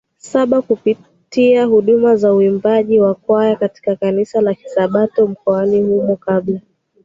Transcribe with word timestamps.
saba 0.17 0.61
kupitia 0.61 1.65
huduma 1.65 2.15
za 2.15 2.33
uimbaji 2.33 2.99
wa 2.99 3.15
kwaya 3.15 3.55
katika 3.55 3.95
Kanisa 3.95 4.41
la 4.41 4.53
Kisabato 4.53 5.27
mkoani 5.27 5.81
humo 5.83 6.15
kabla 6.15 6.59